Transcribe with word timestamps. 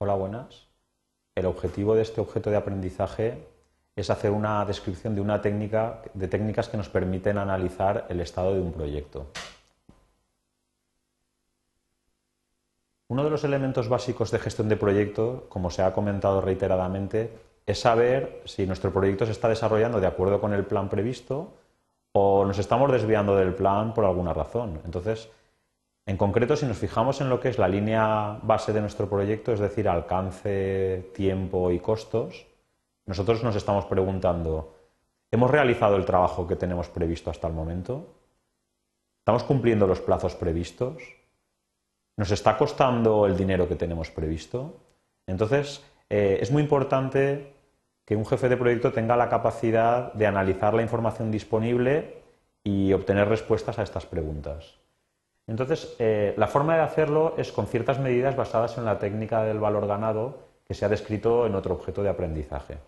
Hola, 0.00 0.14
buenas. 0.14 0.68
El 1.34 1.46
objetivo 1.46 1.96
de 1.96 2.02
este 2.02 2.20
objeto 2.20 2.50
de 2.50 2.56
aprendizaje 2.56 3.48
es 3.96 4.10
hacer 4.10 4.30
una 4.30 4.64
descripción 4.64 5.16
de 5.16 5.20
una 5.20 5.40
técnica 5.40 6.02
de 6.14 6.28
técnicas 6.28 6.68
que 6.68 6.76
nos 6.76 6.88
permiten 6.88 7.36
analizar 7.36 8.06
el 8.08 8.20
estado 8.20 8.54
de 8.54 8.60
un 8.60 8.72
proyecto. 8.72 9.26
Uno 13.08 13.24
de 13.24 13.30
los 13.30 13.42
elementos 13.42 13.88
básicos 13.88 14.30
de 14.30 14.38
gestión 14.38 14.68
de 14.68 14.76
proyecto, 14.76 15.46
como 15.48 15.68
se 15.68 15.82
ha 15.82 15.92
comentado 15.92 16.40
reiteradamente, 16.42 17.36
es 17.66 17.80
saber 17.80 18.42
si 18.44 18.68
nuestro 18.68 18.92
proyecto 18.92 19.26
se 19.26 19.32
está 19.32 19.48
desarrollando 19.48 19.98
de 19.98 20.06
acuerdo 20.06 20.40
con 20.40 20.52
el 20.52 20.64
plan 20.64 20.88
previsto 20.88 21.54
o 22.12 22.44
nos 22.44 22.60
estamos 22.60 22.92
desviando 22.92 23.34
del 23.34 23.52
plan 23.52 23.94
por 23.94 24.04
alguna 24.04 24.32
razón. 24.32 24.80
Entonces, 24.84 25.28
en 26.08 26.16
concreto, 26.16 26.56
si 26.56 26.64
nos 26.64 26.78
fijamos 26.78 27.20
en 27.20 27.28
lo 27.28 27.38
que 27.38 27.50
es 27.50 27.58
la 27.58 27.68
línea 27.68 28.38
base 28.42 28.72
de 28.72 28.80
nuestro 28.80 29.10
proyecto, 29.10 29.52
es 29.52 29.60
decir, 29.60 29.86
alcance, 29.86 31.10
tiempo 31.14 31.70
y 31.70 31.80
costos, 31.80 32.46
nosotros 33.04 33.44
nos 33.44 33.54
estamos 33.56 33.84
preguntando, 33.84 34.74
¿hemos 35.30 35.50
realizado 35.50 35.96
el 35.96 36.06
trabajo 36.06 36.46
que 36.46 36.56
tenemos 36.56 36.88
previsto 36.88 37.28
hasta 37.30 37.46
el 37.46 37.52
momento? 37.52 38.06
¿Estamos 39.18 39.44
cumpliendo 39.44 39.86
los 39.86 40.00
plazos 40.00 40.34
previstos? 40.34 41.02
¿Nos 42.16 42.30
está 42.30 42.56
costando 42.56 43.26
el 43.26 43.36
dinero 43.36 43.68
que 43.68 43.76
tenemos 43.76 44.10
previsto? 44.10 44.78
Entonces, 45.26 45.84
eh, 46.08 46.38
es 46.40 46.50
muy 46.50 46.62
importante 46.62 47.52
que 48.06 48.16
un 48.16 48.24
jefe 48.24 48.48
de 48.48 48.56
proyecto 48.56 48.92
tenga 48.92 49.14
la 49.14 49.28
capacidad 49.28 50.14
de 50.14 50.26
analizar 50.26 50.72
la 50.72 50.80
información 50.80 51.30
disponible 51.30 52.22
y 52.64 52.94
obtener 52.94 53.28
respuestas 53.28 53.78
a 53.78 53.82
estas 53.82 54.06
preguntas. 54.06 54.78
Entonces, 55.48 55.96
eh, 55.98 56.34
la 56.36 56.46
forma 56.46 56.76
de 56.76 56.82
hacerlo 56.82 57.34
es 57.38 57.50
con 57.52 57.66
ciertas 57.66 57.98
medidas 57.98 58.36
basadas 58.36 58.76
en 58.76 58.84
la 58.84 58.98
técnica 58.98 59.42
del 59.42 59.58
valor 59.58 59.86
ganado 59.86 60.46
que 60.66 60.74
se 60.74 60.84
ha 60.84 60.90
descrito 60.90 61.46
en 61.46 61.54
otro 61.54 61.74
objeto 61.74 62.02
de 62.02 62.10
aprendizaje. 62.10 62.78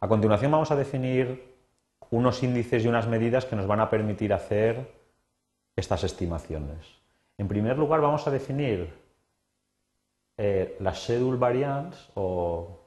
A 0.00 0.08
continuación 0.08 0.50
vamos 0.50 0.70
a 0.70 0.76
definir 0.76 1.54
unos 2.10 2.42
índices 2.42 2.84
y 2.84 2.88
unas 2.88 3.06
medidas 3.06 3.44
que 3.44 3.56
nos 3.56 3.66
van 3.66 3.80
a 3.80 3.90
permitir 3.90 4.32
hacer 4.32 4.90
estas 5.76 6.04
estimaciones. 6.04 6.86
En 7.36 7.46
primer 7.46 7.76
lugar 7.76 8.00
vamos 8.00 8.26
a 8.26 8.30
definir 8.30 8.94
eh, 10.38 10.76
las 10.80 11.02
schedule 11.02 11.38
variance 11.38 11.98
o, 12.14 12.80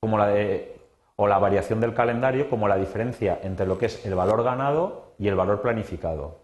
como 0.00 0.16
la 0.16 0.28
de 0.28 0.81
o 1.22 1.28
la 1.28 1.38
variación 1.38 1.80
del 1.80 1.94
calendario 1.94 2.50
como 2.50 2.66
la 2.66 2.76
diferencia 2.76 3.38
entre 3.44 3.64
lo 3.64 3.78
que 3.78 3.86
es 3.86 4.04
el 4.04 4.16
valor 4.16 4.42
ganado 4.42 5.14
y 5.20 5.28
el 5.28 5.36
valor 5.36 5.62
planificado. 5.62 6.40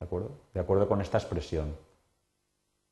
¿De 0.00 0.06
acuerdo? 0.06 0.30
De 0.54 0.60
acuerdo 0.60 0.88
con 0.88 1.02
esta 1.02 1.18
expresión. 1.18 1.76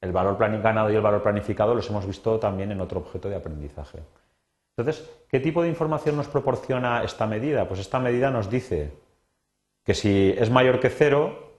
El 0.02 0.12
valor 0.12 0.36
ganado 0.36 0.90
y 0.90 0.96
el 0.96 1.00
valor 1.00 1.22
planificado 1.22 1.74
los 1.74 1.88
hemos 1.88 2.06
visto 2.06 2.38
también 2.38 2.70
en 2.70 2.82
otro 2.82 3.00
objeto 3.00 3.30
de 3.30 3.36
aprendizaje. 3.36 4.02
Entonces, 4.76 5.08
¿qué 5.26 5.40
tipo 5.40 5.62
de 5.62 5.70
información 5.70 6.18
nos 6.18 6.28
proporciona 6.28 7.02
esta 7.02 7.26
medida? 7.26 7.66
Pues 7.66 7.80
esta 7.80 7.98
medida 7.98 8.30
nos 8.30 8.50
dice 8.50 8.92
que 9.84 9.94
si 9.94 10.34
es 10.36 10.50
mayor 10.50 10.80
que 10.80 10.90
cero, 10.90 11.54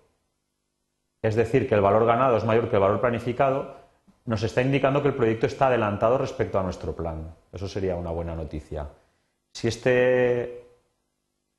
es 1.23 1.33
decir, 1.33 1.67
que 1.67 1.73
el 1.73 1.81
valor 1.81 2.05
ganado 2.05 2.37
es 2.37 2.45
mayor 2.45 2.69
que 2.69 2.75
el 2.75 2.81
valor 2.83 3.01
planificado, 3.01 3.84
nos 4.25 4.43
está 4.43 4.61
indicando 4.61 5.01
que 5.01 5.09
el 5.09 5.15
proyecto 5.15 5.45
está 5.45 5.67
adelantado 5.67 6.17
respecto 6.17 6.59
a 6.59 6.63
nuestro 6.63 6.95
plan. 6.95 7.33
Eso 7.53 7.67
sería 7.67 7.95
una 7.95 8.11
buena 8.11 8.35
noticia. 8.35 8.87
Si 9.53 9.67
este 9.67 10.65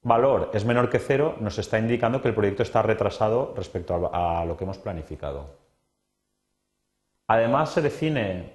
valor 0.03 0.51
es 0.53 0.65
menor 0.65 0.91
que 0.91 0.99
cero, 0.99 1.37
nos 1.41 1.59
está 1.59 1.79
indicando 1.79 2.21
que 2.21 2.29
el 2.29 2.35
proyecto 2.35 2.63
está 2.63 2.83
retrasado 2.83 3.55
respecto 3.57 4.11
a 4.13 4.45
lo 4.45 4.57
que 4.57 4.65
hemos 4.65 4.79
planificado. 4.79 5.67
Además, 7.29 7.71
se 7.71 7.83
define 7.83 8.53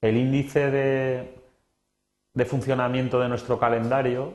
el 0.00 0.16
índice 0.16 0.70
de, 0.70 2.44
funcionamiento 2.46 3.20
de 3.20 3.28
nuestro 3.28 3.58
calendario, 3.58 4.32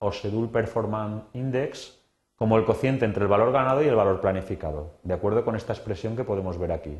o 0.00 0.12
Schedule 0.12 0.48
Performance 0.48 1.24
Index, 1.34 1.98
como 2.36 2.56
el 2.56 2.64
cociente 2.64 3.04
entre 3.04 3.22
el 3.24 3.28
valor 3.28 3.52
ganado 3.52 3.82
y 3.82 3.88
el 3.88 3.96
valor 3.96 4.20
planificado, 4.20 4.92
de 5.02 5.14
acuerdo 5.14 5.44
con 5.44 5.56
esta 5.56 5.72
expresión 5.72 6.14
que 6.14 6.24
podemos 6.24 6.56
ver 6.56 6.72
aquí. 6.72 6.96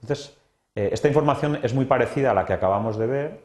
Entonces, 0.00 0.36
eh, 0.74 0.90
esta 0.92 1.08
información 1.08 1.58
es 1.62 1.74
muy 1.74 1.86
parecida 1.86 2.30
a 2.30 2.34
la 2.34 2.44
que 2.44 2.52
acabamos 2.52 2.98
de 2.98 3.06
ver. 3.06 3.40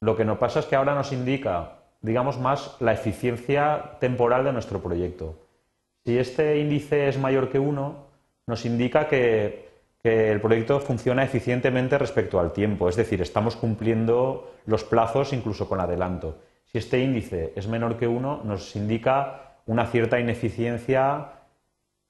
Lo 0.00 0.16
que 0.16 0.24
nos 0.24 0.38
pasa 0.38 0.60
es 0.60 0.66
que 0.66 0.76
ahora 0.76 0.94
nos 0.94 1.12
indica, 1.12 1.78
digamos, 2.00 2.38
más 2.38 2.76
la 2.80 2.92
eficiencia 2.92 3.96
temporal 4.00 4.44
de 4.44 4.52
nuestro 4.52 4.82
proyecto. 4.82 5.36
Si 6.04 6.18
este 6.18 6.58
índice 6.58 7.08
es 7.08 7.18
mayor 7.18 7.48
que 7.48 7.60
1, 7.60 8.06
nos 8.46 8.64
indica 8.64 9.06
que, 9.08 9.70
el 10.02 10.40
proyecto 10.40 10.80
funciona 10.80 11.22
eficientemente 11.22 11.96
respecto 11.96 12.40
al 12.40 12.52
tiempo, 12.52 12.88
es 12.88 12.96
decir, 12.96 13.22
estamos 13.22 13.54
cumpliendo 13.54 14.52
los 14.66 14.82
plazos 14.82 15.32
incluso 15.32 15.68
con 15.68 15.78
adelanto. 15.78 16.38
Si 16.64 16.78
este 16.78 16.98
índice 16.98 17.52
es 17.54 17.68
menor 17.68 17.96
que 17.96 18.08
1, 18.08 18.42
nos 18.42 18.74
indica 18.74 19.58
una 19.64 19.86
cierta 19.86 20.18
ineficiencia 20.18 21.41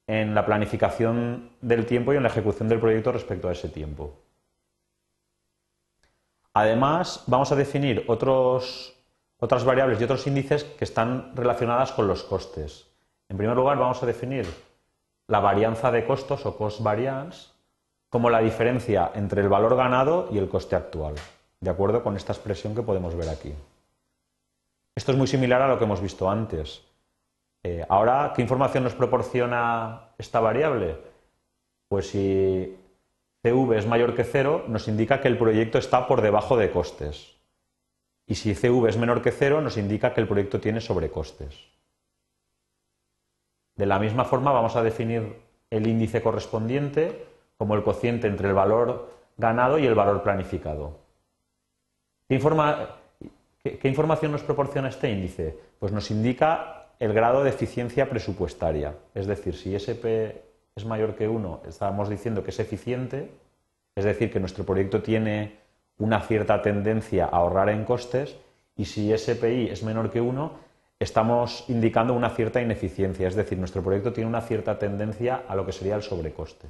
en 0.07 0.35
la 0.35 0.45
planificación 0.45 1.51
del 1.61 1.85
tiempo 1.85 2.13
y 2.13 2.17
en 2.17 2.23
la 2.23 2.29
ejecución 2.29 2.67
del 2.69 2.79
proyecto 2.79 3.11
respecto 3.11 3.47
a 3.47 3.53
ese 3.53 3.69
tiempo. 3.69 4.19
Además, 6.53 7.23
vamos 7.27 7.51
a 7.51 7.55
definir 7.55 8.05
otras 8.07 8.93
variables 9.65 9.99
y 9.99 10.03
otros 10.03 10.27
índices 10.27 10.63
que 10.63 10.83
están 10.83 11.35
relacionadas 11.35 11.91
con 11.91 12.07
los 12.07 12.23
costes. 12.23 12.87
En 13.29 13.37
primer 13.37 13.55
lugar, 13.55 13.77
vamos 13.77 14.03
a 14.03 14.05
definir 14.05 14.45
la 15.27 15.39
varianza 15.39 15.91
de 15.91 16.05
costos 16.05 16.45
o 16.45 16.57
cost 16.57 16.83
variance 16.83 17.49
como 18.09 18.29
la 18.29 18.41
diferencia 18.41 19.11
entre 19.15 19.41
el 19.41 19.49
valor 19.49 19.75
ganado 19.75 20.29
y 20.31 20.37
el 20.37 20.47
coste 20.47 20.75
actual, 20.75 21.15
de 21.59 21.69
acuerdo 21.69 22.03
con 22.03 22.15
esta 22.15 22.33
expresión 22.33 22.75
que 22.75 22.83
podemos 22.83 23.15
ver 23.15 23.29
aquí. 23.29 23.53
Esto 24.93 25.11
es 25.11 25.17
muy 25.17 25.25
similar 25.25 25.63
a 25.63 25.67
lo 25.67 25.79
que 25.79 25.85
hemos 25.85 26.01
visto 26.01 26.29
antes. 26.29 26.83
Eh, 27.63 27.85
ahora, 27.87 28.33
¿qué 28.35 28.41
información 28.41 28.83
nos 28.83 28.93
proporciona 28.93 30.09
esta 30.17 30.41
variable? 30.41 30.97
Pues 31.87 32.09
si 32.09 32.77
CV 33.41 33.77
es 33.77 33.87
mayor 33.87 34.15
que 34.15 34.25
cero, 34.25 34.65
nos 34.67 34.87
indica 34.87 35.21
que 35.21 35.29
el 35.29 35.37
proyecto 35.37 35.77
está 35.77 36.07
por 36.07 36.21
debajo 36.21 36.57
de 36.57 36.71
costes. 36.71 37.37
Y 38.27 38.35
si 38.35 38.53
CV 38.53 38.89
es 38.89 38.97
menor 38.97 39.21
que 39.21 39.31
cero, 39.31 39.61
nos 39.61 39.77
indica 39.77 40.13
que 40.13 40.21
el 40.21 40.27
proyecto 40.27 40.59
tiene 40.59 40.81
sobrecostes. 40.81 41.57
De 43.75 43.85
la 43.85 43.99
misma 43.99 44.25
forma, 44.25 44.51
vamos 44.51 44.75
a 44.75 44.83
definir 44.83 45.41
el 45.69 45.87
índice 45.87 46.21
correspondiente 46.21 47.25
como 47.57 47.75
el 47.75 47.83
cociente 47.83 48.27
entre 48.27 48.49
el 48.49 48.53
valor 48.53 49.09
ganado 49.37 49.79
y 49.79 49.85
el 49.85 49.95
valor 49.95 50.21
planificado. 50.21 50.99
¿Qué, 52.27 52.39
¿Qué, 53.79 53.87
información 53.87 54.31
nos 54.31 54.43
proporciona 54.43 54.89
este 54.89 55.09
índice? 55.09 55.57
Pues 55.79 55.91
nos 55.91 56.11
indica 56.11 56.82
el 57.03 57.11
grado 57.11 57.43
de 57.43 57.49
eficiencia 57.49 58.09
presupuestaria. 58.09 58.95
Es 59.13 59.27
decir, 59.27 59.55
si 59.55 59.75
SP 59.75 60.39
es 60.73 60.85
mayor 60.85 61.15
que 61.15 61.27
1, 61.27 61.63
estábamos 61.67 62.07
diciendo 62.07 62.45
que 62.45 62.51
es 62.51 62.59
eficiente, 62.61 63.29
es 63.93 64.05
decir, 64.05 64.31
que 64.31 64.39
nuestro 64.39 64.65
proyecto 64.65 65.03
tiene 65.03 65.59
una 65.97 66.21
cierta 66.21 66.61
tendencia 66.61 67.25
a 67.25 67.39
ahorrar 67.39 67.67
en 67.67 67.83
costes, 67.83 68.37
y 68.77 68.85
si 68.85 69.15
SPI 69.15 69.67
es 69.69 69.83
menor 69.83 70.11
que 70.11 70.21
1, 70.21 70.53
estamos 70.97 71.65
indicando 71.67 72.13
una 72.13 72.29
cierta 72.29 72.61
ineficiencia, 72.61 73.27
es 73.27 73.35
decir, 73.35 73.57
nuestro 73.57 73.83
proyecto 73.83 74.13
tiene 74.13 74.29
una 74.29 74.41
cierta 74.41 74.79
tendencia 74.79 75.43
a 75.45 75.57
lo 75.57 75.65
que 75.65 75.73
sería 75.73 75.97
el 75.97 76.03
sobrecoste. 76.03 76.69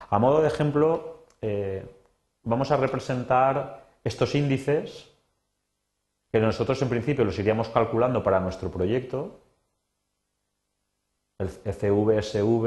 A 0.00 0.18
modo 0.18 0.42
de 0.42 0.48
ejemplo, 0.48 1.26
eh, 1.40 1.86
vamos 2.42 2.72
a 2.72 2.76
representar 2.76 3.86
estos 4.02 4.34
índices 4.34 5.12
que 6.30 6.40
nosotros 6.40 6.80
en 6.82 6.88
principio 6.88 7.24
los 7.24 7.38
iríamos 7.38 7.68
calculando 7.68 8.22
para 8.22 8.40
nuestro 8.40 8.70
proyecto, 8.70 9.40
el 11.38 11.48
CV, 11.48 12.22
SV, 12.22 12.66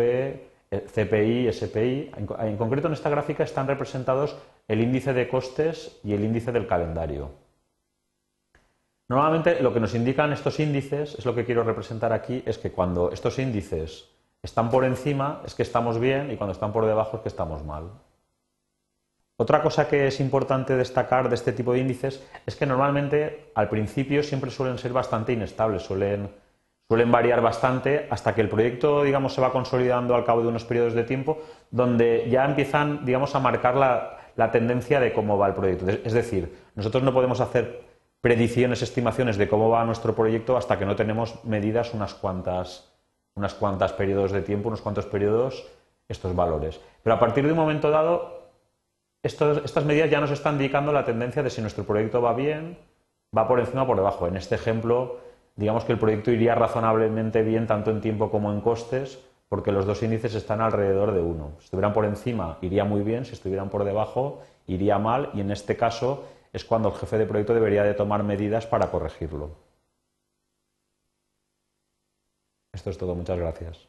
el 0.71 0.81
CPI, 0.83 1.51
SPI. 1.51 2.11
En, 2.39 2.57
concreto 2.57 2.87
en 2.87 2.93
esta 2.93 3.09
gráfica 3.09 3.43
están 3.43 3.67
representados 3.67 4.37
el 4.67 4.81
índice 4.81 5.13
de 5.13 5.27
costes 5.27 5.99
y 6.03 6.13
el 6.13 6.23
índice 6.23 6.51
del 6.51 6.67
calendario. 6.67 7.31
Normalmente 9.09 9.61
lo 9.61 9.73
que 9.73 9.81
nos 9.81 9.93
indican 9.93 10.31
estos 10.31 10.59
índices, 10.61 11.15
es 11.15 11.25
lo 11.25 11.35
que 11.35 11.43
quiero 11.43 11.63
representar 11.63 12.13
aquí, 12.13 12.41
es 12.45 12.57
que 12.57 12.71
cuando 12.71 13.11
estos 13.11 13.37
índices 13.39 14.07
están 14.41 14.69
por 14.69 14.85
encima 14.85 15.41
es 15.45 15.53
que 15.53 15.63
estamos 15.63 15.99
bien 15.99 16.31
y 16.31 16.37
cuando 16.37 16.53
están 16.53 16.71
por 16.71 16.85
debajo 16.85 17.17
es 17.17 17.23
que 17.23 17.29
estamos 17.29 17.63
mal. 17.65 17.91
Otra 19.41 19.63
cosa 19.63 19.87
que 19.87 20.05
es 20.05 20.19
importante 20.19 20.75
destacar 20.75 21.27
de 21.27 21.33
este 21.33 21.51
tipo 21.51 21.73
de 21.73 21.79
índices 21.79 22.23
es 22.45 22.55
que 22.55 22.67
normalmente 22.67 23.49
al 23.55 23.69
principio 23.69 24.21
siempre 24.21 24.51
suelen 24.51 24.77
ser 24.77 24.93
bastante 24.93 25.33
inestables, 25.33 25.81
suelen, 25.81 26.29
suelen 26.87 27.11
variar 27.11 27.41
bastante 27.41 28.05
hasta 28.11 28.35
que 28.35 28.41
el 28.41 28.49
proyecto 28.49 29.01
digamos, 29.01 29.33
se 29.33 29.41
va 29.41 29.51
consolidando 29.51 30.13
al 30.13 30.25
cabo 30.25 30.43
de 30.43 30.49
unos 30.49 30.63
periodos 30.63 30.93
de 30.93 31.05
tiempo 31.05 31.39
donde 31.71 32.27
ya 32.29 32.45
empiezan 32.45 33.03
digamos, 33.03 33.33
a 33.33 33.39
marcar 33.39 33.77
la, 33.77 34.19
la 34.35 34.51
tendencia 34.51 34.99
de 34.99 35.11
cómo 35.11 35.39
va 35.39 35.47
el 35.47 35.55
proyecto. 35.55 35.89
Es 35.89 36.13
decir, 36.13 36.55
nosotros 36.75 37.01
no 37.01 37.11
podemos 37.11 37.41
hacer 37.41 37.81
predicciones, 38.21 38.83
estimaciones 38.83 39.37
de 39.37 39.47
cómo 39.49 39.71
va 39.71 39.83
nuestro 39.85 40.13
proyecto 40.13 40.55
hasta 40.55 40.77
que 40.77 40.85
no 40.85 40.95
tenemos 40.95 41.43
medidas 41.45 41.95
unas 41.95 42.13
cuantas 42.13 42.93
unas 43.33 43.55
cuantas 43.55 43.91
periodos 43.93 44.31
de 44.33 44.43
tiempo, 44.43 44.67
unos 44.67 44.83
cuantos 44.83 45.07
periodos, 45.07 45.65
estos 46.07 46.35
valores. 46.35 46.79
Pero 47.01 47.15
a 47.15 47.19
partir 47.19 47.43
de 47.43 47.53
un 47.53 47.57
momento 47.57 47.89
dado, 47.89 48.40
estas 49.23 49.85
medidas 49.85 50.09
ya 50.09 50.19
nos 50.19 50.31
están 50.31 50.55
indicando 50.55 50.91
la 50.91 51.05
tendencia 51.05 51.43
de 51.43 51.49
si 51.49 51.61
nuestro 51.61 51.83
proyecto 51.83 52.21
va 52.21 52.33
bien, 52.33 52.77
va 53.35 53.47
por 53.47 53.59
encima 53.59 53.83
o 53.83 53.87
por 53.87 53.97
debajo. 53.97 54.27
En 54.27 54.35
este 54.35 54.55
ejemplo, 54.55 55.19
digamos 55.55 55.85
que 55.85 55.93
el 55.93 55.99
proyecto 55.99 56.31
iría 56.31 56.55
razonablemente 56.55 57.43
bien 57.43 57.67
tanto 57.67 57.91
en 57.91 58.01
tiempo 58.01 58.31
como 58.31 58.51
en 58.51 58.61
costes, 58.61 59.19
porque 59.47 59.71
los 59.71 59.85
dos 59.85 60.01
índices 60.01 60.33
están 60.33 60.61
alrededor 60.61 61.11
de 61.11 61.21
uno. 61.21 61.51
Si 61.59 61.65
estuvieran 61.65 61.93
por 61.93 62.05
encima, 62.05 62.57
iría 62.61 62.85
muy 62.85 63.01
bien, 63.01 63.25
si 63.25 63.33
estuvieran 63.33 63.69
por 63.69 63.83
debajo, 63.83 64.41
iría 64.65 64.97
mal, 64.97 65.29
y 65.33 65.41
en 65.41 65.51
este 65.51 65.75
caso 65.75 66.23
es 66.53 66.65
cuando 66.65 66.89
el 66.89 66.95
jefe 66.95 67.17
de 67.17 67.25
proyecto 67.25 67.53
debería 67.53 67.83
de 67.83 67.93
tomar 67.93 68.23
medidas 68.23 68.65
para 68.65 68.89
corregirlo. 68.89 69.51
Esto 72.73 72.89
es 72.89 72.97
todo, 72.97 73.13
muchas 73.13 73.37
gracias. 73.37 73.87